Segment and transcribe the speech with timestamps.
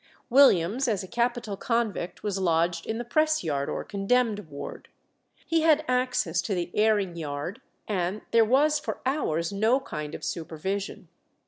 [0.31, 4.89] Williams as a capital convict was lodged in the press yard or condemned ward.
[5.45, 10.23] He had access to the airing yard, and there was for hours no kind of
[10.23, 11.07] supervision.